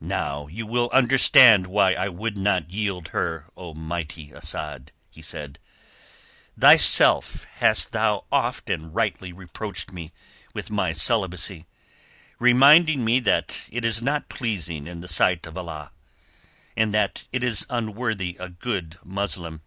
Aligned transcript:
"Now 0.00 0.48
you 0.48 0.66
will 0.66 0.90
understand 0.90 1.68
why 1.68 1.92
I 1.92 2.08
would 2.08 2.36
not 2.36 2.70
yield 2.72 3.10
her, 3.14 3.46
O 3.56 3.72
mighty 3.72 4.34
Asad," 4.34 4.90
he 5.12 5.22
said. 5.22 5.60
"Thyself 6.58 7.44
hast 7.58 7.92
thou 7.92 8.24
oft 8.32 8.68
and 8.68 8.92
rightly 8.92 9.32
reproached 9.32 9.92
me 9.92 10.10
with 10.52 10.70
my 10.72 10.90
celibacy, 10.90 11.66
reminding 12.40 13.04
me 13.04 13.20
that 13.20 13.68
it 13.70 13.84
is 13.84 14.02
not 14.02 14.28
pleasing 14.28 14.88
in 14.88 15.02
the 15.02 15.06
sight 15.06 15.46
of 15.46 15.56
Allah, 15.56 15.92
that 16.76 17.26
it 17.30 17.44
is 17.44 17.64
unworthy 17.70 18.36
a 18.40 18.48
good 18.48 18.98
Muslim. 19.04 19.60